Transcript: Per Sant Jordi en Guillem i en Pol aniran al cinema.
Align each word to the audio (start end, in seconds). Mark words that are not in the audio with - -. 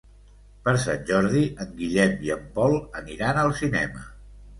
Per 0.67 0.71
Sant 0.83 1.03
Jordi 1.09 1.43
en 1.65 1.75
Guillem 1.81 2.15
i 2.29 2.31
en 2.37 2.47
Pol 2.55 2.73
aniran 3.03 3.41
al 3.43 3.53
cinema. 3.61 4.03